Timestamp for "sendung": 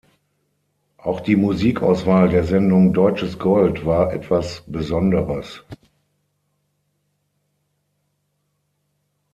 2.43-2.91